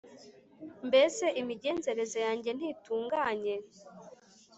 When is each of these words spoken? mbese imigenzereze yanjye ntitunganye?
mbese 0.87 1.25
imigenzereze 1.41 2.17
yanjye 2.27 2.49
ntitunganye? 2.57 3.55